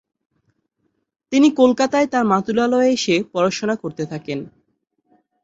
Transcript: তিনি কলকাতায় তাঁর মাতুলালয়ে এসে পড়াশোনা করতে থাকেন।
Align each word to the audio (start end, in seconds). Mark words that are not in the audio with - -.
তিনি 1.31 1.47
কলকাতায় 1.59 2.07
তাঁর 2.07 2.25
মাতুলালয়ে 2.31 2.89
এসে 2.91 3.15
পড়াশোনা 3.33 3.75
করতে 3.83 4.03
থাকেন। 4.05 4.39